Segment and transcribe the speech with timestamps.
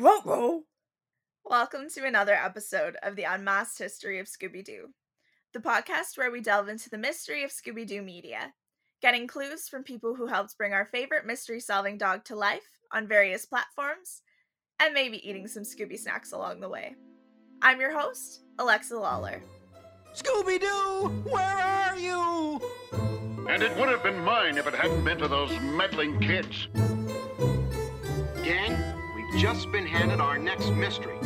[0.00, 0.60] Ruh-roh.
[1.44, 4.90] Welcome to another episode of the Unmasked History of Scooby Doo,
[5.52, 8.54] the podcast where we delve into the mystery of Scooby Doo media,
[9.02, 13.08] getting clues from people who helped bring our favorite mystery solving dog to life on
[13.08, 14.22] various platforms,
[14.78, 16.94] and maybe eating some Scooby snacks along the way.
[17.60, 19.42] I'm your host, Alexa Lawler.
[20.14, 22.60] Scooby Doo, where are you?
[23.48, 26.68] And it would have been mine if it hadn't been to those meddling kids.
[28.44, 28.97] Gang, we've
[29.36, 31.18] just been handed our next mystery.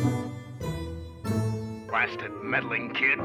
[1.87, 3.21] Blasted meddling kids.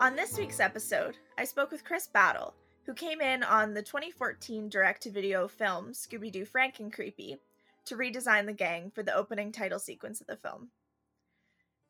[0.00, 2.54] On this week's episode, I spoke with Chris Battle,
[2.86, 7.38] who came in on the 2014 direct to video film Scooby Doo Franken-Creepy
[7.84, 10.70] to redesign the gang for the opening title sequence of the film.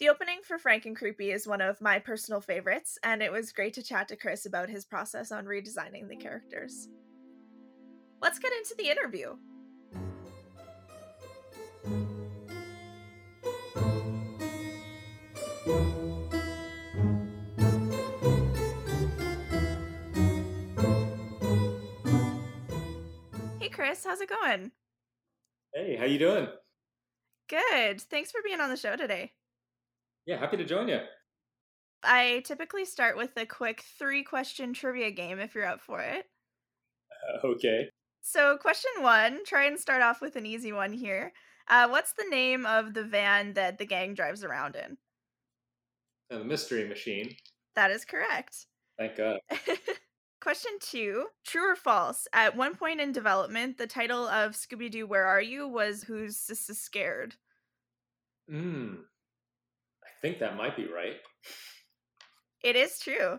[0.01, 3.83] The opening for Franken-Creepy is one of my personal favorites, and it was great to
[3.83, 6.88] chat to Chris about his process on redesigning the characters.
[8.23, 9.37] Let's get into the interview.
[23.61, 24.71] Hey Chris, how's it going?
[25.74, 26.49] Hey, how you doing?
[27.51, 28.01] Good.
[28.01, 29.33] Thanks for being on the show today.
[30.26, 31.01] Yeah, happy to join you.
[32.02, 36.27] I typically start with a quick three question trivia game if you're up for it.
[37.43, 37.90] Uh, okay.
[38.23, 41.32] So, question one try and start off with an easy one here.
[41.68, 44.96] Uh, what's the name of the van that the gang drives around in?
[46.30, 47.34] Uh, the mystery machine.
[47.77, 48.66] That is correct.
[48.99, 49.38] Thank God.
[50.40, 52.27] Question two True or false?
[52.32, 56.37] At one point in development, the title of Scooby Doo Where Are You was Who's
[56.37, 57.37] Scared?
[58.49, 58.95] Hmm.
[60.21, 61.16] I think that might be right.
[62.63, 63.38] It is true.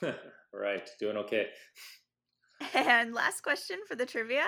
[0.52, 0.88] right.
[1.00, 1.46] Doing okay.
[2.74, 4.46] And last question for the trivia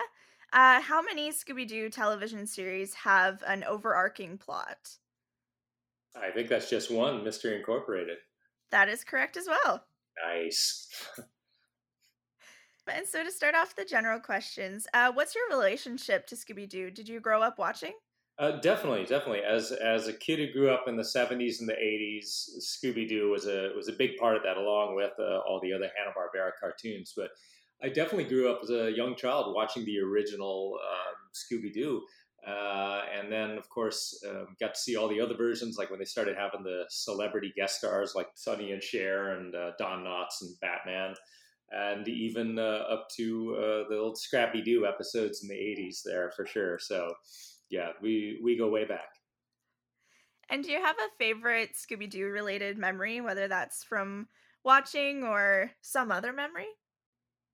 [0.52, 4.88] uh, How many Scooby Doo television series have an overarching plot?
[6.16, 8.18] I think that's just one, Mystery Incorporated.
[8.70, 9.84] That is correct as well.
[10.26, 10.88] Nice.
[12.90, 16.90] And so, to start off the general questions, uh, what's your relationship to Scooby Doo?
[16.90, 17.92] Did you grow up watching?
[18.38, 19.40] Uh, definitely, definitely.
[19.42, 23.30] As as a kid who grew up in the '70s and the '80s, Scooby Doo
[23.30, 26.12] was a was a big part of that, along with uh, all the other Hanna
[26.16, 27.12] Barbera cartoons.
[27.16, 27.30] But
[27.82, 32.06] I definitely grew up as a young child watching the original um, Scooby Doo,
[32.46, 35.98] uh, and then of course um, got to see all the other versions, like when
[35.98, 40.42] they started having the celebrity guest stars like Sonny and Cher and uh, Don Knotts
[40.42, 41.14] and Batman
[41.70, 46.30] and even uh, up to uh, the old Scrappy Doo episodes in the '80s there
[46.36, 46.78] for sure.
[46.78, 47.12] So,
[47.70, 49.08] yeah, we we go way back.
[50.50, 54.28] And do you have a favorite Scooby Doo related memory, whether that's from
[54.64, 56.68] watching or some other memory?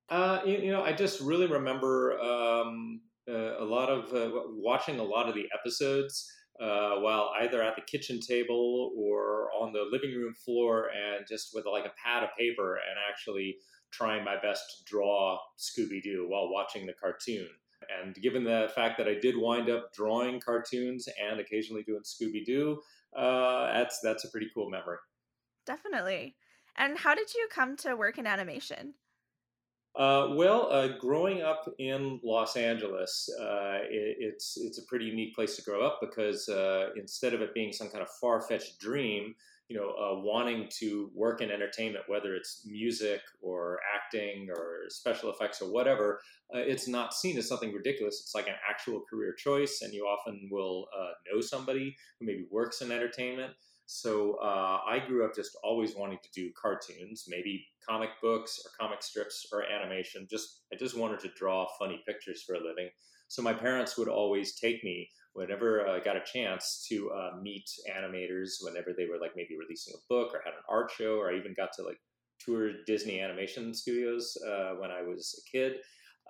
[0.09, 4.99] Uh, you, you know, I just really remember um, uh, a lot of uh, watching
[4.99, 6.31] a lot of the episodes.
[6.57, 11.49] Uh, while either at the kitchen table or on the living room floor, and just
[11.53, 13.57] with like a pad of paper, and actually
[13.91, 17.49] trying my best to draw Scooby Doo while watching the cartoon.
[18.01, 22.43] And given the fact that I did wind up drawing cartoons and occasionally doing Scooby
[22.45, 22.81] Doo,
[23.15, 24.97] uh, that's that's a pretty cool memory.
[25.65, 26.35] Definitely.
[26.77, 28.95] And how did you come to work in animation?
[29.95, 35.33] Uh, well, uh, growing up in Los Angeles, uh, it, it's it's a pretty unique
[35.33, 38.77] place to grow up because uh, instead of it being some kind of far fetched
[38.79, 39.33] dream,
[39.67, 45.31] you know, uh, wanting to work in entertainment, whether it's music or acting or special
[45.31, 46.19] effects or whatever,
[46.53, 48.21] uh, it's not seen as something ridiculous.
[48.21, 50.85] It's like an actual career choice, and you often will
[51.31, 53.53] know somebody who maybe works in entertainment.
[53.87, 58.71] So uh, I grew up just always wanting to do cartoons, maybe comic books or
[58.79, 60.27] comic strips or animation.
[60.29, 62.89] Just I just wanted to draw funny pictures for a living.
[63.27, 67.69] So my parents would always take me whenever I got a chance to uh, meet
[67.95, 68.53] animators.
[68.61, 71.37] Whenever they were like maybe releasing a book or had an art show, or I
[71.37, 71.99] even got to like
[72.39, 75.77] tour Disney animation studios uh, when I was a kid.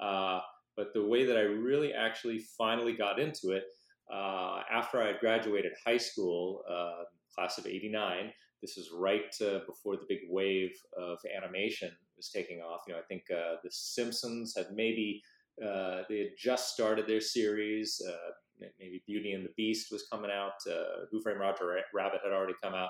[0.01, 0.41] Uh,
[0.75, 3.63] but the way that I really actually finally got into it
[4.11, 7.03] uh, after I graduated high school uh,
[7.33, 8.31] class of 89
[8.61, 12.99] this was right uh, before the big wave of animation was taking off you know
[12.99, 15.21] i think uh, the simpsons had maybe
[15.63, 18.31] uh, they had just started their series uh,
[18.79, 22.55] maybe beauty and the beast was coming out uh, who framed roger rabbit had already
[22.61, 22.89] come out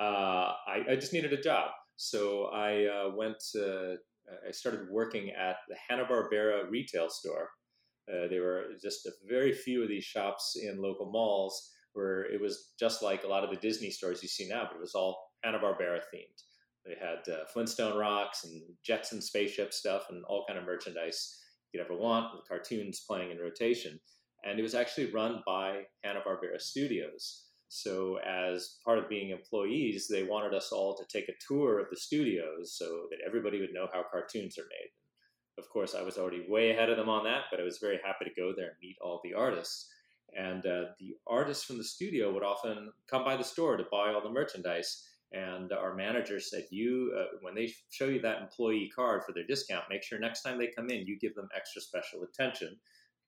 [0.00, 5.76] uh, I, I, just needed a job so i went i started working at the
[5.88, 7.50] hanna-barbera retail store
[8.06, 12.72] there were just a very few of these shops in local malls where it was
[12.78, 15.32] just like a lot of the Disney stores you see now, but it was all
[15.42, 16.42] Hanna Barbera themed.
[16.84, 21.38] They had uh, Flintstone rocks and Jetson spaceship stuff and all kind of merchandise
[21.72, 24.00] you could ever want with cartoons playing in rotation.
[24.44, 27.44] And it was actually run by Hanna Barbera Studios.
[27.68, 31.86] So, as part of being employees, they wanted us all to take a tour of
[31.88, 34.90] the studios so that everybody would know how cartoons are made.
[35.56, 38.00] Of course, I was already way ahead of them on that, but I was very
[38.02, 39.88] happy to go there and meet all the artists.
[40.36, 44.12] And uh, the artists from the studio would often come by the store to buy
[44.12, 45.06] all the merchandise.
[45.32, 49.46] And our manager said, "You, uh, when they show you that employee card for their
[49.46, 52.76] discount, make sure next time they come in, you give them extra special attention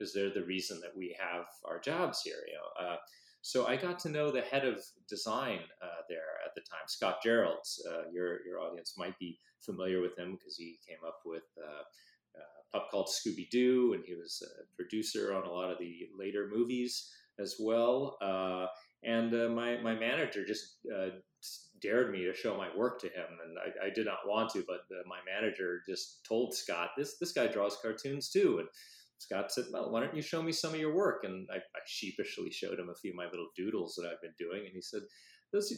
[0.03, 2.97] because they're the reason that we have our jobs here." You know, uh,
[3.43, 7.19] so I got to know the head of design uh, there at the time, Scott
[7.23, 7.85] Jeralds.
[7.89, 11.83] Uh, your your audience might be familiar with him because he came up with uh,
[12.39, 16.09] a pup called Scooby Doo, and he was a producer on a lot of the
[16.17, 18.17] later movies as well.
[18.21, 18.67] Uh,
[19.05, 21.09] and uh, my my manager just uh,
[21.81, 24.65] dared me to show my work to him, and I, I did not want to,
[24.67, 28.69] but my manager just told Scott, "This this guy draws cartoons too," and
[29.23, 31.25] Scott said, Well, why don't you show me some of your work?
[31.25, 34.35] And I, I sheepishly showed him a few of my little doodles that I've been
[34.39, 34.65] doing.
[34.67, 35.03] And he said,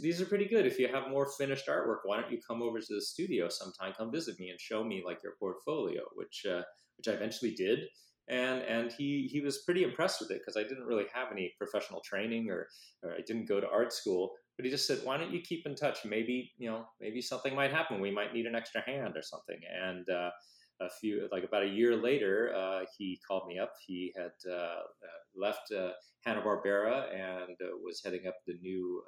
[0.03, 0.67] these are pretty good.
[0.67, 3.93] If you have more finished artwork, why don't you come over to the studio sometime?
[3.97, 6.63] Come visit me and show me like your portfolio, which uh,
[6.97, 7.81] which I eventually did.
[8.29, 11.53] And and he he was pretty impressed with it because I didn't really have any
[11.59, 12.69] professional training or,
[13.03, 14.33] or I didn't go to art school.
[14.57, 16.05] But he just said, why don't you keep in touch?
[16.05, 18.01] Maybe you know maybe something might happen.
[18.01, 19.59] We might need an extra hand or something.
[19.83, 20.31] And uh,
[20.81, 23.73] a few like about a year later, uh, he called me up.
[23.87, 24.81] He had uh, uh
[25.37, 25.91] left uh,
[26.25, 29.03] Hanna Barbera and uh, was heading up the new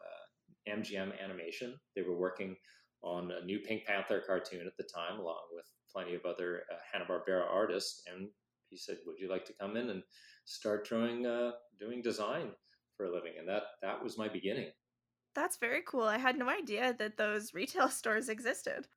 [0.69, 1.75] MGM animation.
[1.95, 2.57] They were working
[3.03, 7.05] on a new Pink Panther cartoon at the time, along with plenty of other Hanna
[7.05, 8.03] Barbera artists.
[8.13, 8.29] And
[8.71, 10.03] he said, "Would you like to come in and
[10.45, 11.23] start drawing,
[11.79, 12.53] doing design
[12.97, 14.71] for a living?" And that that was my beginning.
[15.35, 16.05] That's very cool.
[16.05, 18.89] I had no idea that those retail stores existed.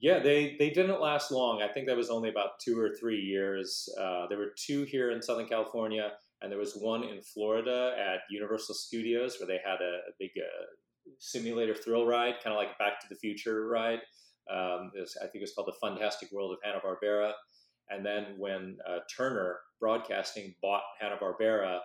[0.00, 1.62] Yeah, they they didn't last long.
[1.62, 3.88] I think that was only about two or three years.
[3.98, 6.12] Uh, there were two here in Southern California,
[6.42, 10.30] and there was one in Florida at Universal Studios where they had a, a big
[10.36, 10.64] uh,
[11.18, 14.00] simulator thrill ride, kind of like Back to the Future ride.
[14.52, 17.32] Um, was, I think it was called the Funtastic World of Hanna Barbera.
[17.88, 21.78] And then when uh, Turner Broadcasting bought Hanna Barbera,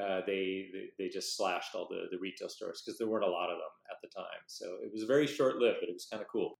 [0.00, 3.28] uh, they, they, they just slashed all the the retail stores because there weren't a
[3.28, 4.42] lot of them at the time.
[4.48, 6.58] So it was very short lived, but it was kind of cool.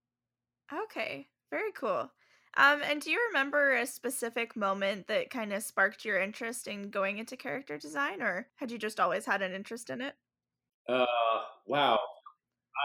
[0.71, 2.11] Okay, very cool.
[2.57, 6.89] Um, and do you remember a specific moment that kind of sparked your interest in
[6.89, 10.15] going into character design, or had you just always had an interest in it?
[10.87, 11.05] Uh,
[11.65, 11.99] wow.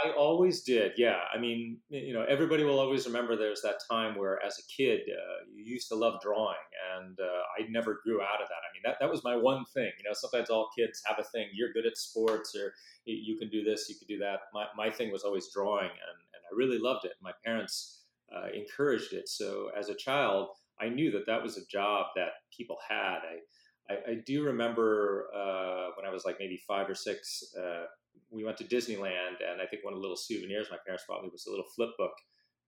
[0.04, 0.92] I always did.
[0.96, 1.18] Yeah.
[1.34, 5.00] I mean, you know, everybody will always remember there's that time where, as a kid,
[5.08, 6.56] uh, you used to love drawing,
[6.96, 8.54] and uh, I never grew out of that.
[8.54, 9.90] I mean, that, that was my one thing.
[9.98, 11.48] You know, sometimes all kids have a thing.
[11.52, 12.72] You're good at sports, or
[13.04, 14.40] you can do this, you can do that.
[14.54, 17.12] My, my thing was always drawing, and, and I really loved it.
[17.22, 18.02] My parents
[18.34, 19.28] uh, encouraged it.
[19.28, 20.48] So as a child,
[20.80, 23.18] I knew that that was a job that people had.
[23.18, 27.84] I, I, I do remember uh, when I was like maybe five or six, uh,
[28.30, 31.22] we went to Disneyland, and I think one of the little souvenirs my parents bought
[31.22, 32.12] me was a little flip book.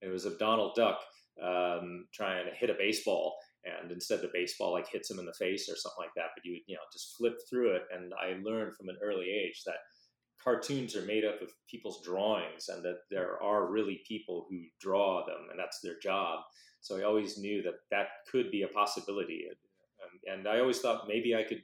[0.03, 0.99] It was of Donald Duck
[1.43, 5.35] um, trying to hit a baseball, and instead the baseball like hits him in the
[5.35, 7.83] face or something like that, but you you know just flip through it.
[7.95, 9.77] And I learned from an early age that
[10.43, 15.25] cartoons are made up of people's drawings, and that there are really people who draw
[15.25, 16.41] them, and that's their job.
[16.81, 21.09] So I always knew that that could be a possibility, and, and I always thought
[21.09, 21.63] maybe I could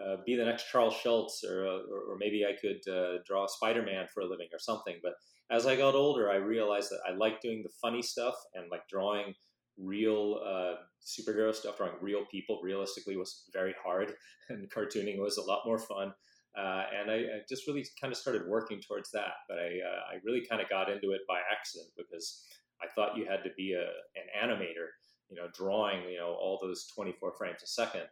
[0.00, 3.82] uh, be the next Charles Schulz or, or, or maybe I could uh, draw Spider
[3.82, 4.96] Man for a living or something.
[5.02, 5.14] But
[5.50, 8.88] as I got older, I realized that I like doing the funny stuff and like
[8.88, 9.34] drawing
[9.76, 10.74] real uh,
[11.04, 14.14] superhero stuff, drawing real people realistically was very hard,
[14.48, 16.12] and cartooning was a lot more fun.
[16.56, 19.34] Uh, and I, I, just really kind of started working towards that.
[19.48, 22.44] But I, uh, I really kind of got into it by accident because
[22.82, 24.88] I thought you had to be a, an animator,
[25.28, 28.08] you know, drawing, you know, all those 24 frames a second.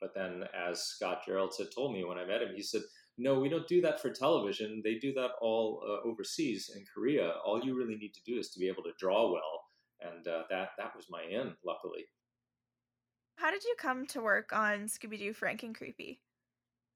[0.00, 2.82] But then, as Scott Jeralds had told me when I met him, he said,
[3.18, 4.80] No, we don't do that for television.
[4.82, 7.34] They do that all uh, overseas in Korea.
[7.44, 9.64] All you really need to do is to be able to draw well.
[10.00, 12.06] And uh, that, that was my in, luckily.
[13.36, 16.20] How did you come to work on Scooby Doo Franken-Creepy?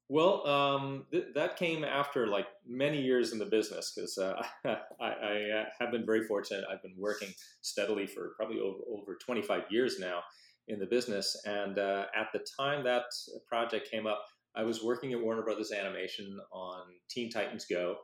[0.08, 4.42] Well, um, th- that came after like many years in the business because uh,
[5.00, 6.64] I, I, uh, have been very fortunate.
[6.70, 7.32] I've been working
[7.62, 10.20] steadily for probably over, over 25 years now
[10.68, 11.40] in the business.
[11.46, 13.04] And uh, at the time that
[13.48, 14.22] project came up,
[14.56, 17.96] I was working at Warner Brothers Animation on Teen Titans Go,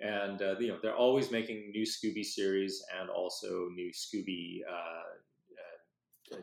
[0.00, 5.02] and uh, you know they're always making new Scooby series and also new Scooby uh,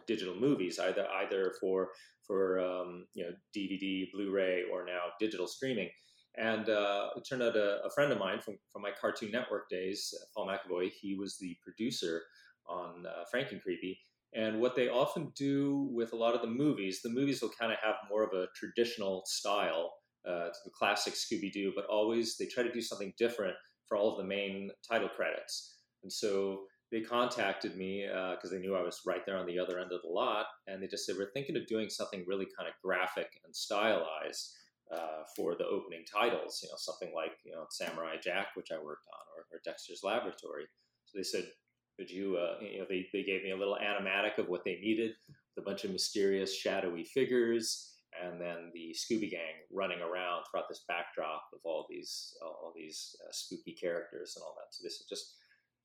[0.08, 1.90] digital movies, either either for
[2.26, 5.90] for um, you know DVD, Blu-ray, or now digital streaming.
[6.38, 9.70] And uh, it turned out a, a, friend of mine from, from my Cartoon Network
[9.70, 12.22] days, Paul McEvoy, he was the producer
[12.70, 14.00] on uh, Franken-Creepy.
[14.34, 17.74] And what they often do with a lot of the movies, the movies will kind
[17.74, 19.92] of have more of a traditional style,
[20.26, 23.56] uh, the classic Scooby Doo, but always they try to do something different
[23.88, 25.80] for all of the main title credits.
[26.04, 29.60] And so they contacted me because uh, they knew I was right there on the
[29.60, 32.48] other end of the lot, and they just said we're thinking of doing something really
[32.58, 34.54] kind of graphic and stylized
[34.94, 36.60] uh, for the opening titles.
[36.62, 40.02] You know, something like you know Samurai Jack, which I worked on, or, or Dexter's
[40.04, 40.66] Laboratory.
[41.06, 41.50] So they said,
[41.98, 44.80] could you, uh, you know, they, they gave me a little animatic of what they
[44.82, 50.44] needed, with a bunch of mysterious, shadowy figures, and then the Scooby Gang running around
[50.44, 54.74] throughout this backdrop of all these all these uh, spooky characters and all that.
[54.76, 55.36] So they said just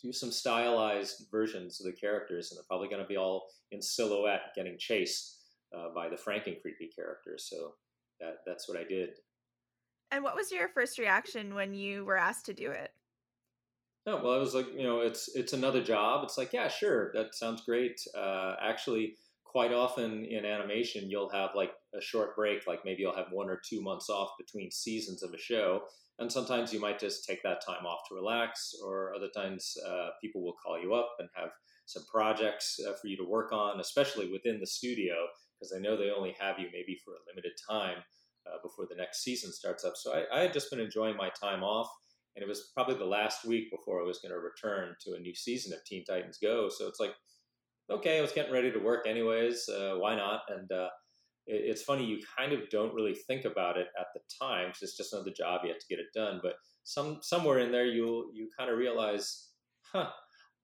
[0.02, 3.80] do some stylized versions of the characters, and they're probably going to be all in
[3.80, 5.36] silhouette, getting chased
[5.76, 7.48] uh, by the Franken creepy characters.
[7.50, 7.74] So
[8.20, 9.10] that that's what I did.
[10.10, 12.92] And what was your first reaction when you were asked to do it?
[14.06, 16.22] Oh, well, I was like, you know, it's it's another job.
[16.22, 18.00] It's like, yeah, sure, that sounds great.
[18.16, 23.16] Uh, actually, quite often in animation, you'll have like a short break, like maybe you'll
[23.16, 25.82] have one or two months off between seasons of a show,
[26.18, 30.08] and sometimes you might just take that time off to relax, or other times uh,
[30.20, 31.50] people will call you up and have
[31.86, 35.14] some projects uh, for you to work on, especially within the studio,
[35.58, 37.98] because I know they only have you maybe for a limited time
[38.46, 39.94] uh, before the next season starts up.
[39.96, 41.88] So I, I, had just been enjoying my time off,
[42.34, 45.20] and it was probably the last week before I was going to return to a
[45.20, 46.68] new season of Teen Titans Go.
[46.68, 47.14] So it's like,
[47.90, 49.68] okay, I was getting ready to work anyways.
[49.68, 50.42] Uh, why not?
[50.48, 50.88] And uh,
[51.46, 54.96] it's funny you kind of don't really think about it at the time because it's
[54.96, 58.30] just another job you have to get it done but some somewhere in there you'll
[58.32, 59.50] you kind of realize
[59.92, 60.08] huh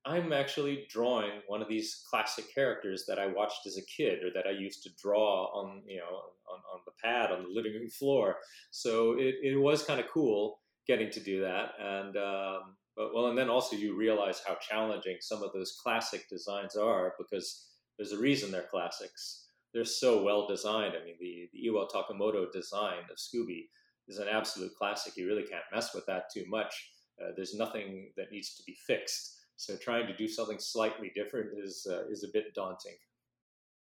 [0.04, 4.30] i'm actually drawing one of these classic characters that i watched as a kid or
[4.34, 6.20] that i used to draw on you know
[6.52, 8.36] on, on the pad on the living room floor.
[8.70, 13.28] So it, it was kind of cool getting to do that and um, but well
[13.28, 18.12] and then also you realize how challenging some of those classic designs are because there's
[18.12, 20.94] a reason they're classics they're so well designed.
[21.00, 23.66] I mean, the the Iwao Takamoto design of Scooby
[24.08, 25.16] is an absolute classic.
[25.16, 26.90] You really can't mess with that too much.
[27.20, 29.38] Uh, there's nothing that needs to be fixed.
[29.56, 32.96] So trying to do something slightly different is uh, is a bit daunting.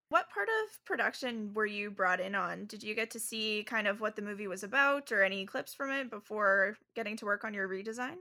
[0.09, 2.67] What part of production were you brought in on?
[2.67, 5.73] Did you get to see kind of what the movie was about or any clips
[5.73, 8.17] from it before getting to work on your redesign?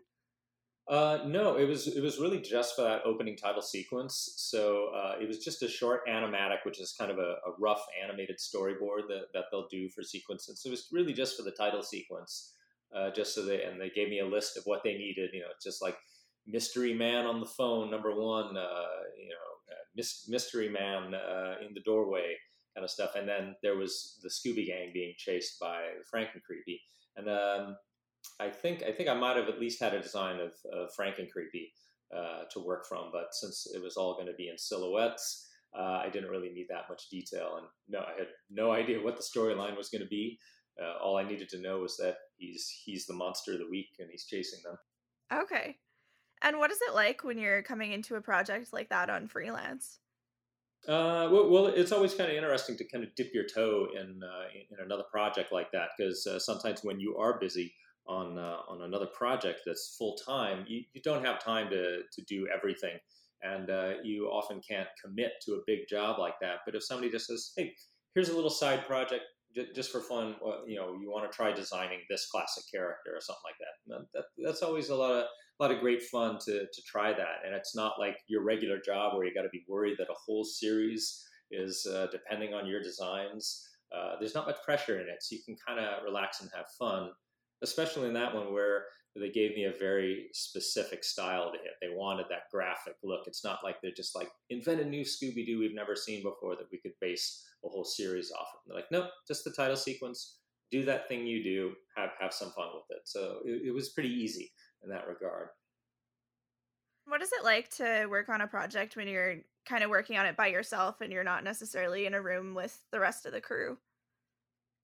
[0.89, 4.33] Uh, no, it was it was really just for that opening title sequence.
[4.37, 7.85] So uh, it was just a short animatic, which is kind of a, a, rough
[8.03, 10.63] animated storyboard that, that they'll do for sequences.
[10.63, 12.55] So it was really just for the title sequence,
[12.95, 15.29] uh, just so they and they gave me a list of what they needed.
[15.31, 15.95] You know, just like
[16.47, 18.57] mystery man on the phone, number one.
[18.57, 22.33] Uh, you know, uh, mystery man uh, in the doorway,
[22.73, 23.11] kind of stuff.
[23.15, 26.81] And then there was the Scooby Gang being chased by Franken Creepy,
[27.15, 27.75] and um,
[28.39, 31.31] I think I think I might have at least had a design of, of and
[31.31, 31.73] Creepy
[32.15, 35.47] uh, to work from, but since it was all going to be in silhouettes,
[35.77, 39.17] uh, I didn't really need that much detail, and no, I had no idea what
[39.17, 40.39] the storyline was going to be.
[40.81, 43.89] Uh, all I needed to know was that he's he's the monster of the week
[43.99, 44.77] and he's chasing them.
[45.41, 45.77] Okay,
[46.41, 49.99] and what is it like when you're coming into a project like that on freelance?
[50.87, 54.21] Uh, well, well, it's always kind of interesting to kind of dip your toe in
[54.23, 57.73] uh, in another project like that because uh, sometimes when you are busy,
[58.09, 62.21] on uh, on another project that's full time, you, you don't have time to to
[62.27, 62.97] do everything,
[63.43, 66.57] and uh, you often can't commit to a big job like that.
[66.65, 67.75] But if somebody just says, "Hey,
[68.15, 69.23] here's a little side project
[69.55, 70.35] j- just for fun,"
[70.67, 74.25] you know, you want to try designing this classic character or something like that, that
[74.43, 75.25] that's always a lot of
[75.59, 77.45] a lot of great fun to to try that.
[77.45, 80.15] And it's not like your regular job where you got to be worried that a
[80.25, 83.67] whole series is uh, depending on your designs.
[83.95, 86.65] Uh, there's not much pressure in it, so you can kind of relax and have
[86.77, 87.09] fun
[87.63, 88.85] especially in that one where
[89.15, 91.73] they gave me a very specific style to hit.
[91.81, 93.27] They wanted that graphic look.
[93.27, 96.55] It's not like they're just like invent a new Scooby Doo we've never seen before
[96.55, 98.59] that we could base a whole series off of.
[98.65, 100.37] They're like, nope, just the title sequence.
[100.71, 101.73] Do that thing you do.
[101.97, 103.01] Have have some fun with it.
[103.05, 104.51] So it, it was pretty easy
[104.83, 105.49] in that regard.
[107.05, 109.37] What is it like to work on a project when you're
[109.67, 112.79] kind of working on it by yourself and you're not necessarily in a room with
[112.91, 113.77] the rest of the crew?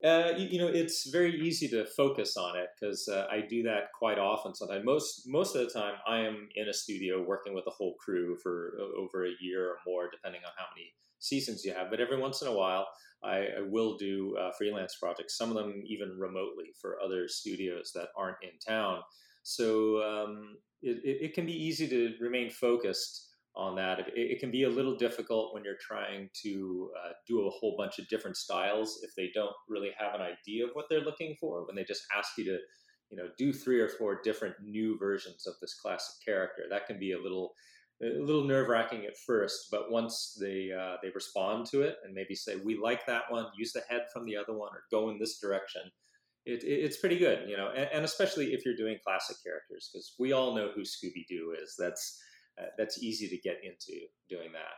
[0.04, 3.64] Uh, you, you, know, it's very easy to focus on it because uh, I do
[3.64, 4.54] that quite often.
[4.54, 7.96] Sometimes, most most of the time, I am in a studio working with a whole
[7.96, 11.90] crew for over a year or more, depending on how many seasons you have.
[11.90, 12.88] But every once in a while,
[13.24, 15.38] I, I will do uh, freelance projects.
[15.38, 19.00] Some of them even remotely for other studios that aren't in town.
[19.44, 24.00] So um, it, it, it, can be easy to remain focused on that.
[24.00, 27.76] It, it, can be a little difficult when you're trying to uh, do a whole
[27.78, 31.36] bunch of different styles if they don't really have an idea of what they're looking
[31.40, 31.66] for.
[31.66, 32.58] When they just ask you to,
[33.10, 37.00] you know, do three or four different new versions of this classic character, that can
[37.00, 37.54] be a little
[38.04, 42.14] a little nerve wracking at first, but once they uh, they respond to it and
[42.14, 45.10] maybe say we like that one, use the head from the other one, or go
[45.10, 45.82] in this direction,
[46.46, 47.70] it, it, it's pretty good, you know.
[47.70, 51.56] And, and, especially if you're doing classic characters, because we all know who Scooby Doo
[51.62, 51.76] is.
[51.80, 52.20] That's
[52.60, 54.76] uh, that's easy to get into doing that.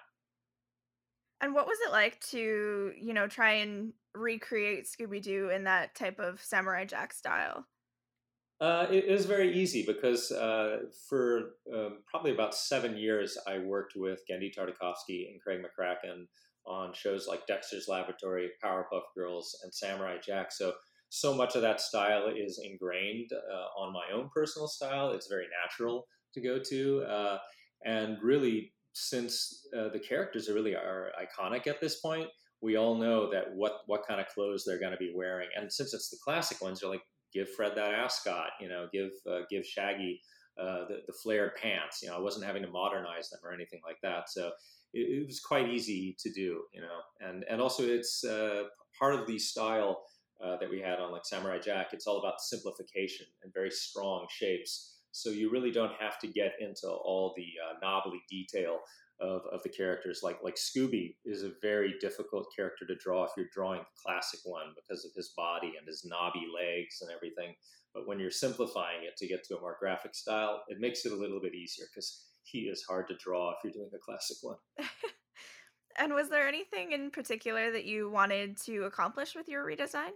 [1.40, 5.96] And what was it like to you know try and recreate Scooby Doo in that
[5.96, 7.66] type of Samurai Jack style?
[8.60, 14.22] Uh, was very easy because uh, for um, probably about seven years, I worked with
[14.30, 16.26] Genndy Tartakovsky and Craig McCracken
[16.66, 20.52] on shows like Dexter's Laboratory, Powerpuff Girls, and Samurai Jack.
[20.52, 20.74] So,
[21.10, 25.12] so much of that style is ingrained uh, on my own personal style.
[25.12, 27.04] It's very natural to go to.
[27.86, 32.28] And really, since uh, the characters are really are iconic at this point,
[32.62, 35.50] we all know that what what kind of clothes they're going to be wearing.
[35.56, 37.04] And since it's the classic ones, you're like,
[37.34, 40.22] give Fred that ascot, you know, give uh, give Shaggy
[40.60, 42.02] uh, the, the flared pants.
[42.02, 44.30] You know, I wasn't having to modernize them or anything like that.
[44.30, 44.52] So
[44.94, 48.64] it, it was quite easy to do, you know, and and also it's uh,
[48.98, 50.04] part of the style
[50.44, 51.90] uh, that we had on like Samurai Jack.
[51.94, 54.97] It's all about simplification and very strong shapes.
[55.18, 58.80] So you really don't have to get into all the uh, knobbly detail
[59.20, 60.22] of, of the characters.
[60.24, 64.42] Like like Scooby is a very difficult character to draw if you're drawing the classic
[64.44, 67.56] one because of his body and his knobby legs and everything.
[67.96, 71.12] But when you're simplifying it to get to a more graphic style, it makes it
[71.12, 74.38] a little bit easier because he is hard to draw if you're doing a classic
[74.42, 74.58] one.
[75.98, 80.12] and was there anything in particular that you wanted to accomplish with your redesign?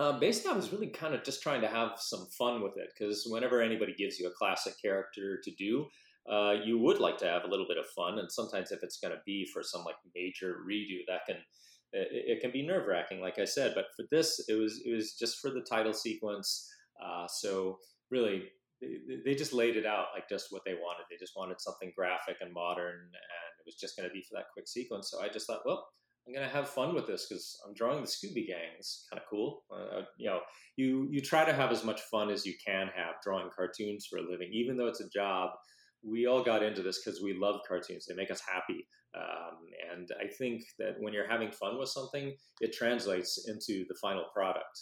[0.00, 2.88] Uh, basically, I was really kind of just trying to have some fun with it
[2.98, 5.84] because whenever anybody gives you a classic character to do,
[6.32, 8.18] uh, you would like to have a little bit of fun.
[8.18, 11.36] And sometimes if it's going to be for some like major redo, that can
[11.92, 13.72] it, it can be nerve wracking, like I said.
[13.74, 16.66] But for this, it was it was just for the title sequence.
[17.04, 17.76] Uh, so
[18.10, 18.44] really,
[18.80, 21.04] they, they just laid it out like just what they wanted.
[21.10, 24.38] They just wanted something graphic and modern, and it was just going to be for
[24.38, 25.10] that quick sequence.
[25.10, 25.86] So I just thought, well,
[26.30, 28.76] I'm gonna have fun with this because I'm drawing the Scooby Gang.
[28.78, 29.64] It's kind of cool.
[29.72, 30.40] Uh, you know,
[30.76, 34.18] you you try to have as much fun as you can have drawing cartoons for
[34.18, 35.50] a living, even though it's a job
[36.02, 38.06] we all got into this because we love cartoons.
[38.06, 38.86] They make us happy.
[39.14, 39.58] Um,
[39.92, 44.24] and I think that when you're having fun with something, it translates into the final
[44.32, 44.80] product.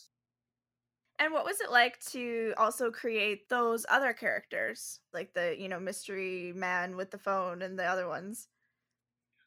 [1.18, 5.80] And what was it like to also create those other characters, like the you know
[5.80, 8.46] mystery man with the phone and the other ones?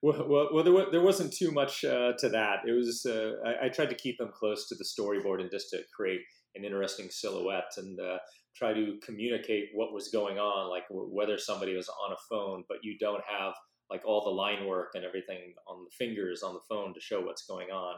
[0.04, 2.62] Well, well, there, there wasn't too much uh, to that.
[2.68, 5.70] It was uh, I, I, tried to keep them close to the storyboard and just
[5.72, 6.22] to create
[6.56, 7.72] an interesting silhouette.
[7.78, 8.18] And uh,
[8.56, 12.64] try to communicate what was going on, like w- whether somebody was on a phone,
[12.68, 13.54] but you don't have
[13.90, 17.22] like all the line work and everything on the fingers on the phone to show
[17.22, 17.96] what's going on.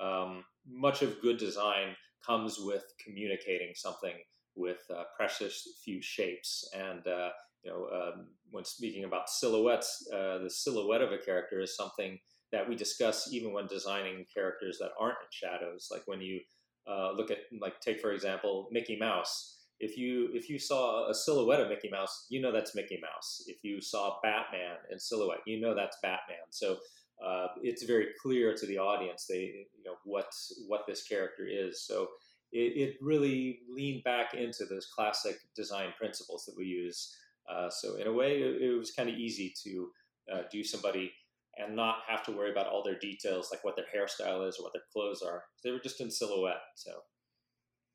[0.00, 4.14] Um, much of good design comes with communicating something
[4.54, 6.68] with uh, precious few shapes.
[6.74, 7.30] And, uh,
[7.62, 12.18] you know, um, when speaking about silhouettes, uh, the silhouette of a character is something
[12.50, 15.88] that we discuss even when designing characters that aren't in shadows.
[15.90, 16.40] Like when you
[16.86, 21.14] uh, look at, like, take for example, Mickey Mouse if you if you saw a
[21.14, 23.42] silhouette of Mickey Mouse, you know that's Mickey Mouse.
[23.48, 26.46] If you saw Batman in silhouette, you know that's Batman.
[26.50, 26.76] So
[27.24, 30.32] uh, it's very clear to the audience they you know what
[30.68, 31.84] what this character is.
[31.84, 32.06] So
[32.52, 37.12] it, it really leaned back into those classic design principles that we use.
[37.50, 39.88] Uh, so in a way, it, it was kind of easy to
[40.32, 41.12] uh, do somebody
[41.56, 44.64] and not have to worry about all their details, like what their hairstyle is or
[44.64, 45.42] what their clothes are.
[45.62, 46.62] They were just in silhouette.
[46.76, 46.92] So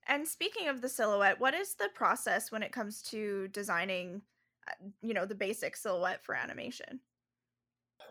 [0.07, 4.21] and speaking of the silhouette, what is the process when it comes to designing,
[4.67, 7.01] uh, you know, the basic silhouette for animation?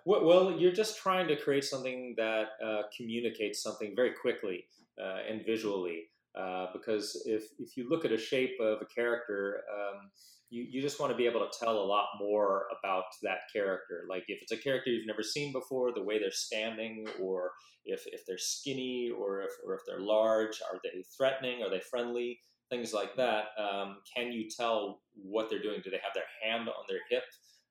[0.05, 4.67] Well, you're just trying to create something that uh, communicates something very quickly
[5.03, 6.11] uh, and visually.
[6.39, 10.11] Uh, because if, if you look at a shape of a character, um,
[10.51, 14.05] you, you just want to be able to tell a lot more about that character.
[14.09, 17.51] Like if it's a character you've never seen before, the way they're standing, or
[17.85, 21.63] if, if they're skinny, or if, or if they're large, are they threatening?
[21.63, 22.39] Are they friendly?
[22.71, 23.47] Things like that.
[23.59, 25.81] Um, can you tell what they're doing?
[25.85, 27.25] Do they have their hand on their hip?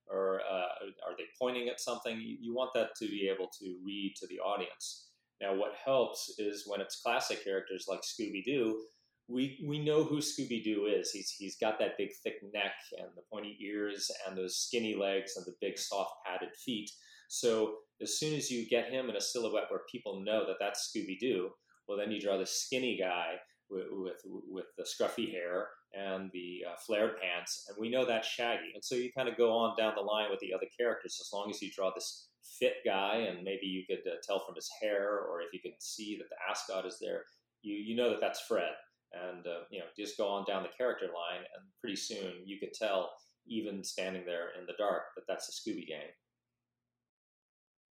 [0.08, 2.18] Or uh, are they pointing at something?
[2.20, 5.10] You, you want that to be able to read to the audience.
[5.42, 8.80] Now, what helps is when it's classic characters like Scooby Doo,
[9.28, 11.12] we we know who Scooby Doo is.
[11.12, 15.34] He's he's got that big thick neck and the pointy ears and those skinny legs
[15.36, 16.92] and the big soft padded feet.
[17.28, 20.92] So as soon as you get him in a silhouette where people know that that's
[20.92, 21.50] Scooby Doo,
[21.88, 23.36] well then you draw the skinny guy
[23.70, 28.28] with, with with the scruffy hair and the uh, flared pants, and we know that's
[28.28, 28.72] Shaggy.
[28.74, 31.30] And so you kind of go on down the line with the other characters as
[31.34, 32.28] long as you draw this
[32.60, 35.74] fit guy, and maybe you could uh, tell from his hair, or if you can
[35.80, 37.24] see that the ascot is there,
[37.62, 38.74] you you know that that's Fred.
[39.16, 42.60] And uh, you know, just go on down the character line, and pretty soon you
[42.60, 43.12] could tell,
[43.48, 46.10] even standing there in the dark, that that's the Scooby Gang.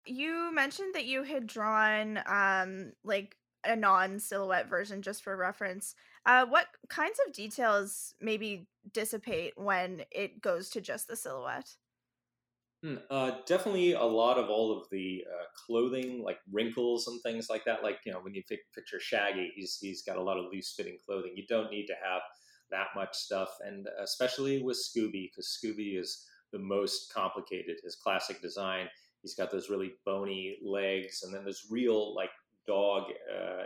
[0.06, 5.95] You mentioned that you had drawn um like a non-silhouette version just for reference.
[6.25, 11.75] Uh, what kinds of details maybe dissipate when it goes to just the silhouette?
[12.83, 17.49] Hmm, uh, definitely a lot of all of the uh, clothing, like wrinkles and things
[17.49, 17.81] like that.
[17.81, 20.97] Like you know, when you picture Shaggy, he's he's got a lot of loose fitting
[21.03, 21.33] clothing.
[21.35, 22.21] You don't need to have
[22.69, 27.77] that much stuff, and especially with Scooby, because Scooby is the most complicated.
[27.83, 28.87] His classic design,
[29.23, 32.29] he's got those really bony legs, and then this real like
[32.67, 33.63] dog uh,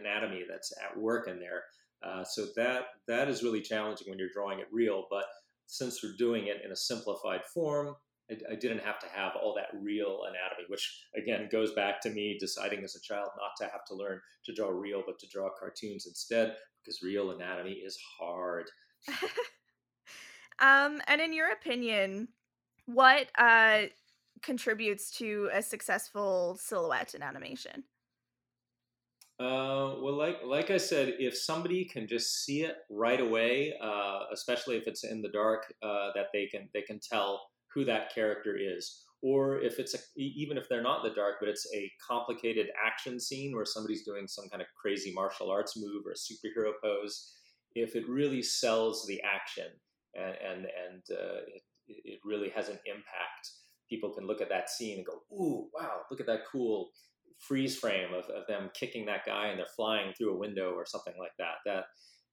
[0.00, 1.62] anatomy that's at work in there.
[2.02, 5.06] Uh, so that that is really challenging when you're drawing it real.
[5.10, 5.24] But
[5.66, 7.94] since we're doing it in a simplified form,
[8.30, 12.10] I, I, didn't have to have all that real anatomy, which again goes back to
[12.10, 15.28] me deciding as a child not to have to learn to draw real, but to
[15.28, 18.66] draw cartoons instead, because real anatomy is hard.
[20.58, 22.28] um, and in your opinion,
[22.86, 23.82] what uh,
[24.42, 27.84] contributes to a successful silhouette in animation?
[29.38, 34.20] Uh, well, like like I said, if somebody can just see it right away, uh,
[34.32, 37.42] especially if it's in the dark, uh, that they can they can tell
[37.76, 41.48] who that character is, or if it's a, even if they're not the dark, but
[41.50, 46.04] it's a complicated action scene where somebody's doing some kind of crazy martial arts move
[46.06, 47.34] or a superhero pose,
[47.74, 49.66] if it really sells the action
[50.14, 53.50] and and, and uh, it, it really has an impact,
[53.90, 56.00] people can look at that scene and go, "Ooh, wow!
[56.10, 56.90] Look at that cool."
[57.38, 60.86] freeze frame of, of them kicking that guy and they're flying through a window or
[60.86, 61.56] something like that.
[61.66, 61.84] That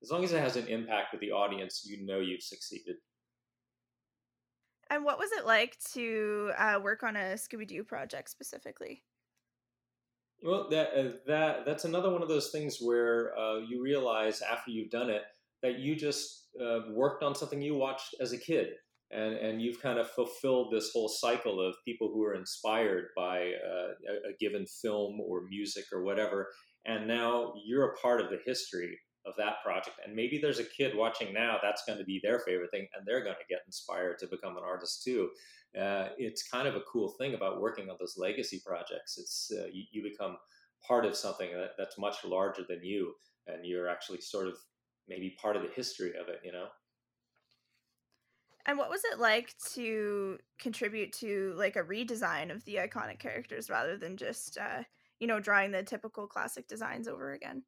[0.01, 2.95] as long as it has an impact with the audience, you know you've succeeded.
[4.93, 9.01] And what was it like to uh, work on a Scooby Doo project specifically?
[10.43, 14.69] Well, that uh, that that's another one of those things where uh, you realize after
[14.69, 15.23] you've done it
[15.63, 18.73] that you just uh, worked on something you watched as a kid
[19.09, 23.37] and and you've kind of fulfilled this whole cycle of people who are inspired by
[23.39, 26.49] uh, a, a, given film or music or whatever,
[26.85, 29.99] and now you're a part of the history of that project.
[30.05, 33.05] And maybe there's a kid watching now that's going to be their favorite thing, and
[33.05, 35.29] they're going to get inspired to become an artist too.
[35.79, 39.17] Uh, it's kind of a cool thing about working on those legacy projects.
[39.17, 40.37] It's uh, you, you become
[40.87, 43.13] part of something that, that's much larger than you,
[43.47, 44.55] and you're actually sort of
[45.07, 46.41] maybe part of the history of it.
[46.43, 46.67] You know.
[48.65, 53.69] And what was it like to contribute to like a redesign of the iconic characters
[53.69, 54.83] rather than just uh,
[55.19, 57.63] you know drawing the typical classic designs over again?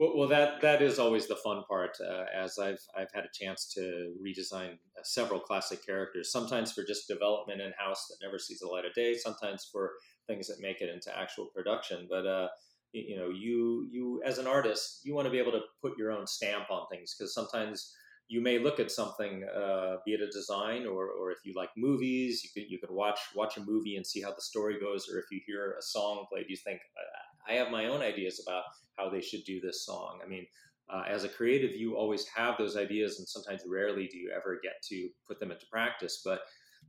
[0.00, 1.98] Well, well that that is always the fun part.
[2.00, 6.32] Uh, as I've I've had a chance to redesign uh, several classic characters.
[6.32, 9.14] Sometimes for just development in house that never sees the light of day.
[9.16, 9.92] Sometimes for
[10.26, 12.08] things that make it into actual production.
[12.10, 12.48] But uh,
[12.92, 16.12] you know, you you as an artist, you want to be able to put your
[16.12, 17.94] own stamp on things because sometimes
[18.28, 21.70] you may look at something, uh, be it a design or, or if you like
[21.76, 25.08] movies, you could you could watch watch a movie and see how the story goes,
[25.12, 26.80] or if you hear a song played, you think
[27.48, 28.64] I have my own ideas about
[28.96, 30.20] how they should do this song.
[30.24, 30.46] I mean,
[30.92, 34.58] uh, as a creative, you always have those ideas, and sometimes rarely do you ever
[34.62, 36.20] get to put them into practice.
[36.24, 36.40] But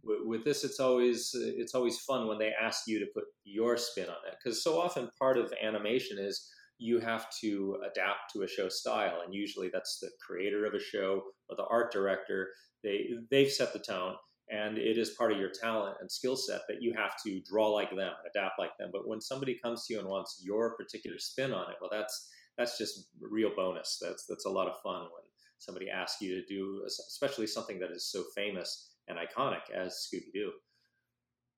[0.04, 3.78] with, with this, it's always it's always fun when they ask you to put your
[3.78, 6.50] spin on it, because so often part of animation is
[6.82, 10.80] you have to adapt to a show style and usually that's the creator of a
[10.80, 12.50] show or the art director
[12.84, 14.16] they they've set the tone
[14.52, 17.70] and it is part of your talent and skill set that you have to draw
[17.70, 18.90] like them adapt like them.
[18.92, 22.30] But when somebody comes to you and wants your particular spin on it well that's
[22.58, 23.98] that's just real bonus.
[24.02, 25.24] That's that's a lot of fun when
[25.58, 30.52] somebody asks you to do especially something that is so famous and iconic as scooby-doo.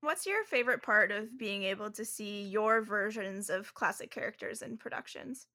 [0.01, 4.77] What's your favorite part of being able to see your versions of classic characters in
[4.77, 5.47] productions?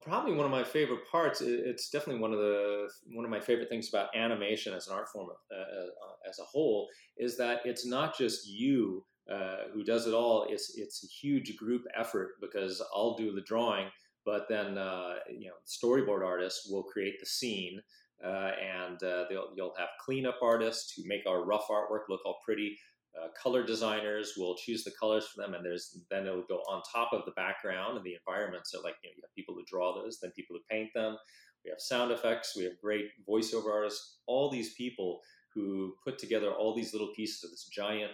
[0.00, 1.40] Probably one of my favorite parts.
[1.40, 5.08] It's definitely one of the one of my favorite things about animation as an art
[5.08, 10.06] form uh, uh, as a whole is that it's not just you uh, who does
[10.06, 10.46] it all.
[10.48, 13.88] It's it's a huge group effort because I'll do the drawing,
[14.24, 17.80] but then uh, you know storyboard artists will create the scene.
[18.24, 22.76] Uh, and uh, you'll have cleanup artists who make our rough artwork look all pretty
[23.16, 26.82] uh, color designers will choose the colors for them, and there's then it'll go on
[26.92, 28.66] top of the background and the environment.
[28.66, 31.16] So like you know, you have people who draw those, then people who paint them.
[31.64, 32.54] We have sound effects.
[32.56, 34.18] We have great voiceover artists.
[34.26, 35.20] All these people
[35.54, 38.12] who put together all these little pieces of this giant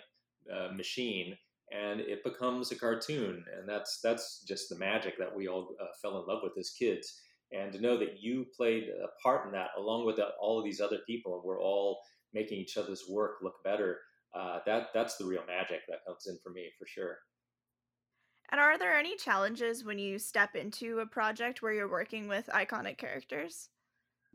[0.53, 1.37] uh, machine,
[1.73, 3.45] and it becomes a cartoon.
[3.59, 6.71] And that's that's just the magic that we all uh, fell in love with as
[6.71, 7.21] kids.
[7.53, 10.81] and to know that you played a part in that along with all of these
[10.81, 12.01] other people, and we're all
[12.33, 13.99] making each other's work look better.
[14.35, 17.19] Uh, that that's the real magic that comes in for me for sure.
[18.51, 22.47] And are there any challenges when you step into a project where you're working with
[22.53, 23.71] iconic characters?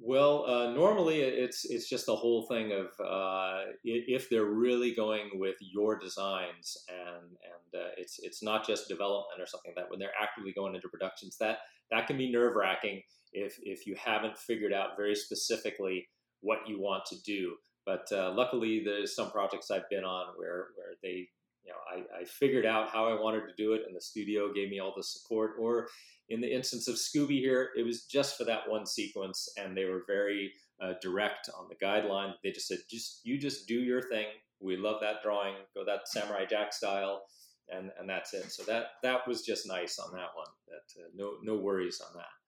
[0.02, 5.32] Well, uh, normally it's it's just the whole thing of uh, if they're really going
[5.34, 9.92] with your designs and and uh, it's it's not just development or something like that
[9.92, 11.58] when they're actively going into productions that
[11.92, 13.02] that can be nerve wracking
[13.34, 16.08] if if you haven't figured out very specifically
[16.40, 17.56] what you want to do.
[17.90, 21.28] But uh, luckily, there's some projects I've been on where where they
[21.64, 24.54] you know I, I figured out how I wanted to do it, and the studio
[24.54, 25.54] gave me all the support.
[25.60, 25.88] Or
[26.30, 29.86] in the instance of Scooby here, it was just for that one sequence, and they
[29.86, 32.34] were very uh, direct on the guideline.
[32.44, 34.28] They just said, "Just you just do your thing.
[34.60, 35.56] We love that drawing.
[35.76, 37.24] Go that Samurai Jack style."
[37.72, 38.52] And, and that's it.
[38.52, 40.52] So that that was just nice on that one.
[40.68, 42.39] That uh, no no worries on that.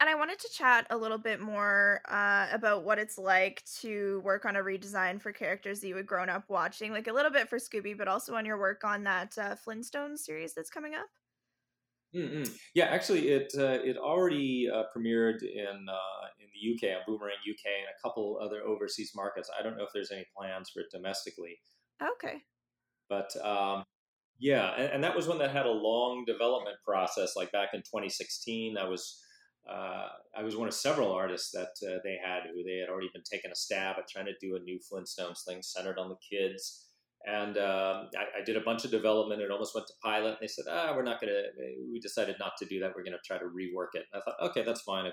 [0.00, 4.20] And I wanted to chat a little bit more uh, about what it's like to
[4.24, 7.32] work on a redesign for characters that you had grown up watching, like a little
[7.32, 10.94] bit for Scooby, but also on your work on that uh, Flintstones series that's coming
[10.94, 11.08] up.
[12.14, 12.52] Mm-hmm.
[12.74, 17.36] Yeah, actually, it uh, it already uh, premiered in uh, in the UK on Boomerang
[17.48, 19.50] UK and a couple other overseas markets.
[19.58, 21.58] I don't know if there's any plans for it domestically.
[22.02, 22.38] Okay.
[23.10, 23.84] But um,
[24.38, 27.34] yeah, and, and, that was one that had a long development process.
[27.36, 29.20] Like back in 2016, I was
[29.68, 33.10] uh, I was one of several artists that uh, they had who they had already
[33.12, 36.16] been taking a stab at trying to do a new Flintstones thing centered on the
[36.16, 36.86] kids.
[37.26, 39.42] And um, I, I, did a bunch of development.
[39.42, 40.28] It almost went to pilot.
[40.28, 41.42] And they said, "Ah, we're not going to."
[41.92, 42.92] We decided not to do that.
[42.96, 44.04] We're going to try to rework it.
[44.12, 45.10] And I thought, okay, that's fine.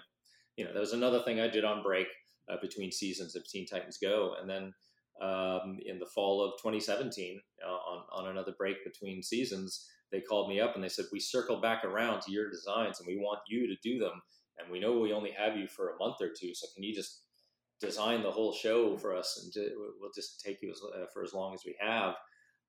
[0.55, 2.07] you know, there was another thing I did on break
[2.49, 4.73] uh, between seasons of Teen Titans Go, and then
[5.21, 10.47] um, in the fall of 2017, uh, on on another break between seasons, they called
[10.47, 13.39] me up and they said, "We circled back around to your designs, and we want
[13.49, 14.21] you to do them."
[14.59, 16.53] And we know we only have you for a month or two.
[16.53, 17.21] So can you just
[17.81, 21.33] design the whole show for us, and we'll just take you as, uh, for as
[21.33, 22.15] long as we have.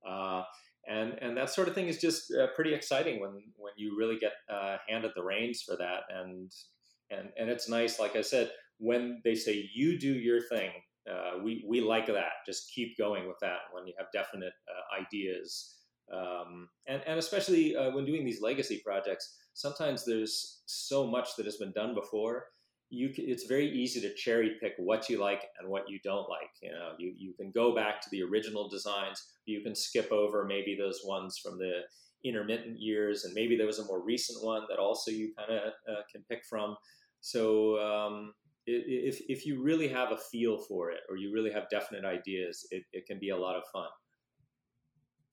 [0.07, 0.43] Uh,
[0.89, 4.19] and and that sort of thing is just uh, pretty exciting when when you really
[4.19, 6.53] get uh, handed the reins for that, and
[7.11, 7.99] and and it's nice.
[7.99, 10.71] Like I said, when they say you do your thing,
[11.11, 12.45] uh, we we like that.
[12.47, 13.61] Just keep going with that.
[13.73, 15.73] When you have definite uh, ideas.
[16.13, 21.57] Um, and, and especially when doing these legacy projects, sometimes there's so much that has
[21.57, 22.45] been done before.
[22.89, 26.29] You can, it's very easy to cherry pick what you like and what you don't
[26.29, 26.51] like.
[26.63, 29.25] You know, you, you can go back to the original designs.
[29.47, 31.81] You can skip over maybe those ones from the
[32.25, 35.73] intermittent years, and maybe there was a more recent one that also you kind of
[35.91, 36.77] uh, can pick from.
[37.21, 38.35] So um,
[38.67, 42.67] if if you really have a feel for it, or you really have definite ideas,
[42.71, 43.89] it, it can be a lot of fun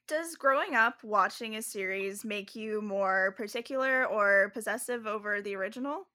[0.08, 6.08] does growing up watching a series make you more particular or possessive over the original?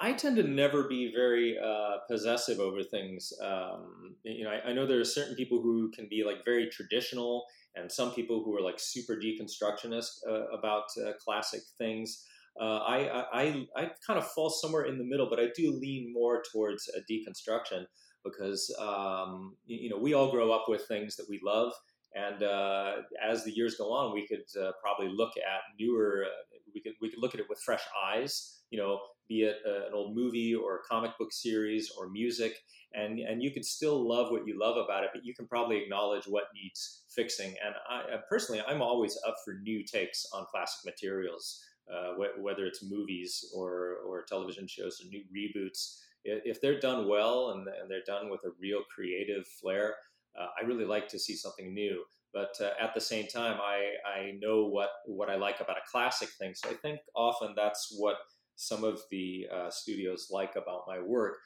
[0.00, 3.32] I tend to never be very uh, possessive over things.
[3.40, 6.68] Um, you know, I, I, know there are certain people who can be like very
[6.70, 7.44] traditional,
[7.76, 12.24] and some people who are like super deconstructionist uh, about uh, classic things.
[12.60, 16.12] Uh, I, I, I kind of fall somewhere in the middle, but I do lean
[16.12, 17.84] more towards a deconstruction
[18.24, 21.72] because um, you know we all grow up with things that we love,
[22.14, 26.24] and uh, as the years go on, we could uh, probably look at newer.
[26.26, 28.58] Uh, we could we could look at it with fresh eyes.
[28.70, 32.54] You know, be it uh, an old movie or a comic book series or music,
[32.94, 35.82] and and you could still love what you love about it, but you can probably
[35.82, 37.54] acknowledge what needs fixing.
[37.64, 42.66] And I personally, I'm always up for new takes on classic materials, uh, wh- whether
[42.66, 46.00] it's movies or or television shows or new reboots.
[46.24, 49.96] If they're done well and, and they're done with a real creative flair,
[50.38, 52.04] uh, I really like to see something new.
[52.32, 55.90] But uh, at the same time, I, I know what, what I like about a
[55.90, 56.54] classic thing.
[56.54, 58.16] So I think often that's what
[58.56, 61.36] some of the uh, studios like about my work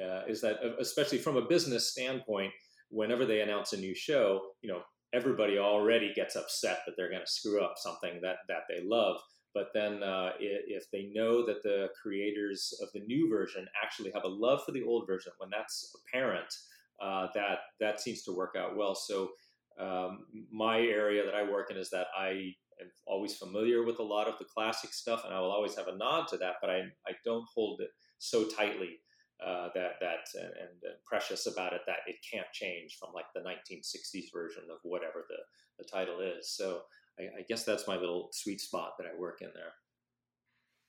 [0.00, 2.52] uh, is that, uh, especially from a business standpoint,
[2.90, 4.82] whenever they announce a new show, you know,
[5.12, 9.16] everybody already gets upset that they're going to screw up something that, that they love.
[9.54, 14.24] But then, uh, if they know that the creators of the new version actually have
[14.24, 16.52] a love for the old version, when that's apparent,
[17.00, 18.94] uh, that that seems to work out well.
[18.94, 19.30] So
[19.78, 24.02] um, my area that I work in is that I am always familiar with a
[24.02, 26.70] lot of the classic stuff, and I will always have a nod to that, but
[26.70, 28.98] I I don't hold it so tightly
[29.44, 33.40] uh, that that and, and, precious about it that it can't change from like the
[33.40, 35.36] 1960s version of whatever the
[35.78, 36.54] the title is.
[36.56, 36.82] So
[37.18, 39.74] I, I guess that's my little sweet spot that I work in there.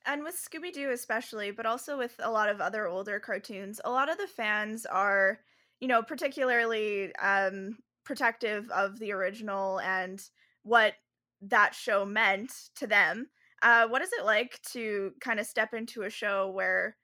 [0.05, 3.91] And with Scooby Doo, especially, but also with a lot of other older cartoons, a
[3.91, 5.39] lot of the fans are
[5.79, 10.21] you know, particularly um, protective of the original and
[10.63, 10.93] what
[11.41, 13.27] that show meant to them.
[13.61, 16.95] Uh, what is it like to kind of step into a show where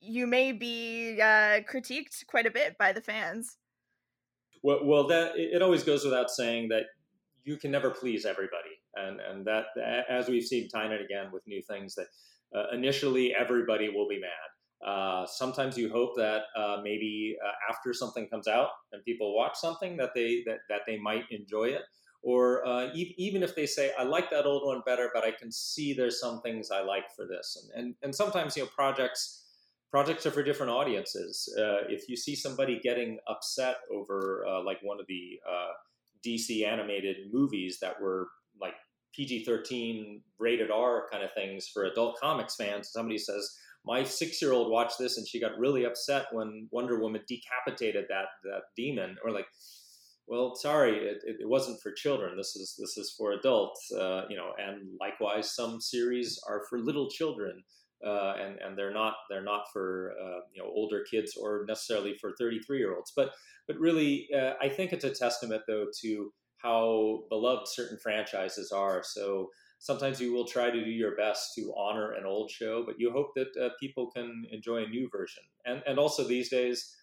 [0.00, 3.56] you may be uh, critiqued quite a bit by the fans?
[4.62, 6.84] Well, well, that it always goes without saying that
[7.44, 9.66] you can never please everybody, and and that
[10.08, 12.06] as we've seen time and again with new things, that
[12.54, 14.30] uh, initially everybody will be mad.
[14.84, 19.56] Uh, sometimes you hope that uh, maybe uh, after something comes out and people watch
[19.56, 21.82] something that they that, that they might enjoy it.
[22.22, 25.30] Or uh, e- even if they say i like that old one better but i
[25.30, 27.70] can see there's some things i like for this.
[27.74, 29.44] And and, and sometimes you know projects
[29.90, 31.48] projects are for different audiences.
[31.58, 35.40] Uh, if you see somebody getting upset over like one of the
[36.24, 38.28] dc animated movies that were
[38.60, 38.74] like
[39.14, 43.56] pg-13 rated r kind of things for adult comics fans somebody says
[43.88, 48.62] my six-year-old watched this and she got really upset when wonder woman decapitated that that
[48.76, 49.46] demon or like
[50.28, 52.36] well, sorry, it, it, it, wasn't for children.
[52.36, 54.52] This is this is for adults, uh, you know.
[54.58, 57.62] And likewise, some series are for little children,
[58.06, 62.14] uh, and and they're not they're not for uh, you know older kids or necessarily
[62.20, 63.12] for 33 year olds.
[63.16, 63.30] But
[63.66, 69.02] but really, uh, I think it's a testament though to how beloved certain franchises are.
[69.02, 72.98] So sometimes you will try to do your best to honor an old show, but
[72.98, 75.42] you hope that uh, people can enjoy a new version.
[75.64, 76.94] And and also these days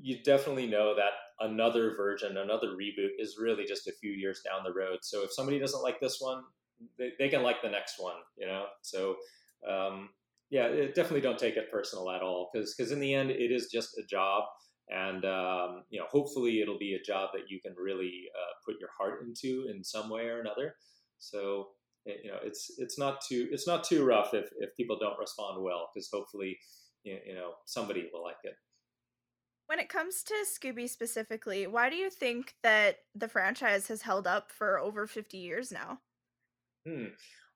[0.00, 4.64] you definitely know that another version, another reboot is really just a few years down
[4.64, 4.98] the road.
[5.02, 6.42] So if somebody doesn't like this one,
[6.98, 8.66] they, they can like the next one, you know?
[8.82, 9.16] So,
[9.68, 10.10] um,
[10.50, 13.50] yeah, it, definitely don't take it personal at all because because in the end, it
[13.50, 14.44] is just a job.
[14.90, 18.78] And, um, you know, hopefully it'll be a job that you can really uh, put
[18.78, 20.74] your heart into in some way or another.
[21.18, 21.68] So,
[22.06, 25.62] you know, it's, it's not too, it's not too rough if, if people don't respond
[25.62, 26.58] well, because hopefully,
[27.04, 28.54] you know, somebody will like it.
[29.66, 34.26] When it comes to Scooby specifically, why do you think that the franchise has held
[34.26, 36.00] up for over 50 years now?
[36.86, 37.06] Hmm.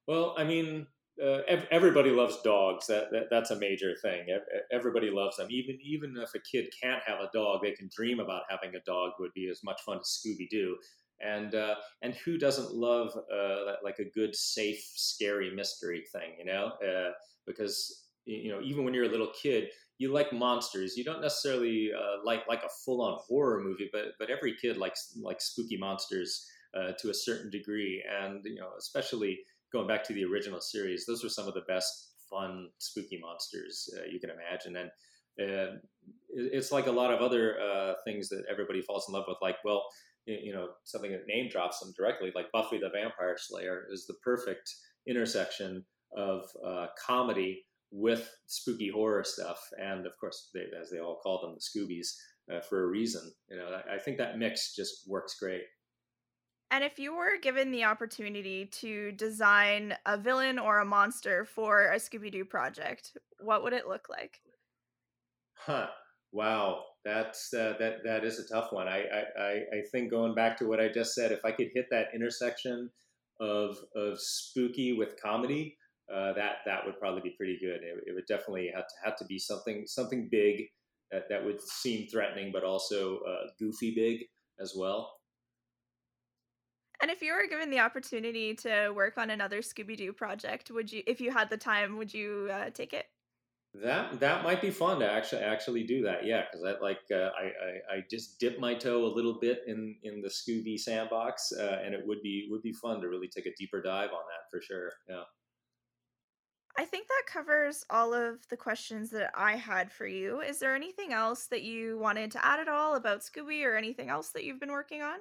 [0.06, 0.86] Well, I mean,
[1.22, 2.86] uh, ev- everybody loves dogs.
[2.86, 4.26] That, that, that's a major thing.
[4.72, 5.48] Everybody loves them.
[5.50, 8.80] Even even if a kid can't have a dog, they can dream about having a
[8.86, 9.12] dog.
[9.18, 10.76] Would be as much fun as Scooby Doo.
[11.20, 16.36] And uh, and who doesn't love uh, like a good, safe, scary mystery thing?
[16.38, 17.10] You know, uh,
[17.46, 20.96] because you know even when you're a little kid, you like monsters.
[20.96, 24.76] You don't necessarily uh, like like a full on horror movie, but but every kid
[24.76, 29.40] likes likes spooky monsters uh, to a certain degree, and you know especially
[29.72, 33.88] going back to the original series, those were some of the best fun spooky monsters
[33.98, 34.90] uh, you can imagine, and.
[36.30, 39.36] It's like a lot of other things that everybody falls in love with.
[39.40, 39.84] Like, well,
[40.28, 44.14] you know, something that name drops them directly, like Buffy the Vampire Slayer, is the
[44.22, 44.70] perfect
[45.06, 45.84] intersection
[46.16, 51.40] of uh, comedy with spooky horror stuff, and of course, they, as they all call
[51.40, 52.08] them, the Scoobies,
[52.54, 53.22] uh, for a reason.
[53.50, 55.62] You know, I, I think that mix just works great.
[56.70, 61.90] And if you were given the opportunity to design a villain or a monster for
[61.92, 64.40] a Scooby Doo project, what would it look like?
[65.54, 65.86] Huh.
[66.30, 66.84] Wow.
[67.04, 68.88] That's uh, that that is a tough one.
[68.88, 69.04] I,
[69.38, 72.08] I I think going back to what I just said, if I could hit that
[72.14, 72.90] intersection
[73.40, 75.76] of of spooky with comedy,
[76.12, 77.82] uh, that that would probably be pretty good.
[77.82, 80.64] It, it, would definitely have to have to be something something big
[81.12, 84.26] that, that would seem threatening, but also uh, goofy big
[84.60, 85.14] as well.
[87.00, 90.90] And if you were given the opportunity to work on another Scooby Doo project, would
[90.90, 93.06] you, if you had the time, would you uh, take it?
[93.82, 96.24] That that might be fun to actually actually do that.
[96.24, 99.62] Yeah, because I like uh, I, I, I just dip my toe a little bit
[99.66, 103.28] in in the Scooby sandbox, uh, and it would be would be fun to really
[103.28, 104.90] take a deeper dive on that for sure.
[105.08, 105.22] Yeah.
[106.76, 110.40] I think that covers all of the questions that I had for you.
[110.40, 114.10] Is there anything else that you wanted to add at all about Scooby or anything
[114.10, 115.18] else that you've been working on?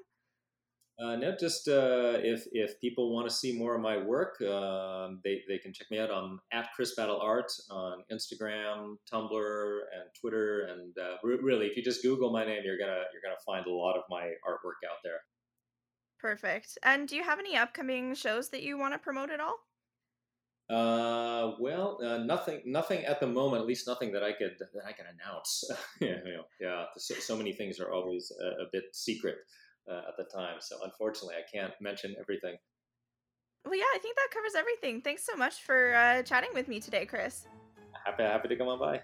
[0.99, 5.09] Uh, no, just uh, if if people want to see more of my work, uh,
[5.23, 10.09] they, they can check me out on at Chris Battle Art on Instagram, Tumblr, and
[10.19, 10.67] Twitter.
[10.71, 13.67] And uh, re- really, if you just Google my name, you're gonna you're gonna find
[13.67, 15.19] a lot of my artwork out there.
[16.19, 16.79] Perfect.
[16.81, 19.55] And do you have any upcoming shows that you want to promote at all?
[20.69, 23.61] Uh, well, uh, nothing, nothing at the moment.
[23.61, 25.63] At least nothing that I could that I can announce.
[26.01, 26.85] yeah, you know, yeah.
[26.97, 29.35] So, so, many things are always a, a bit secret
[29.89, 30.57] uh, at the time.
[30.59, 32.55] So unfortunately, I can't mention everything.
[33.65, 35.01] Well, yeah, I think that covers everything.
[35.01, 37.45] Thanks so much for uh, chatting with me today, Chris.
[38.05, 39.01] Happy, happy to come on by.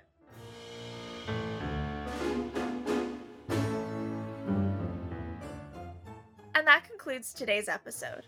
[6.55, 8.25] And that concludes today's episode.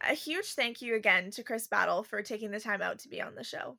[0.00, 3.20] A huge thank you again to Chris Battle for taking the time out to be
[3.20, 3.76] on the show.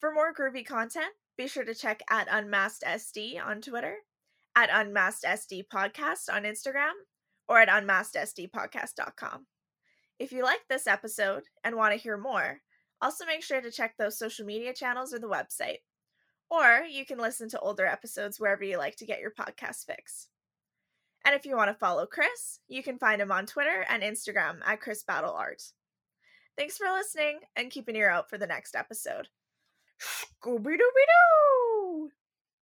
[0.00, 3.96] For more groovy content, be sure to check at Unmasked SD on Twitter,
[4.56, 6.92] at Unmasked SD Podcast on Instagram,
[7.48, 9.46] or at unmaskedsdpodcast.com.
[10.18, 12.60] If you like this episode and want to hear more,
[13.00, 15.78] also make sure to check those social media channels or the website.
[16.50, 20.28] Or you can listen to older episodes wherever you like to get your podcast fix.
[21.24, 24.60] And if you want to follow Chris, you can find him on Twitter and Instagram
[24.64, 25.62] at Chris Battle Art.
[26.56, 29.28] Thanks for listening and keep an ear out for the next episode.
[30.00, 31.77] Scooby Dooby Doo!